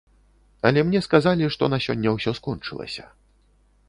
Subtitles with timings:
[0.69, 3.05] Але мне сказалі, што на сёння ўсё скончылася.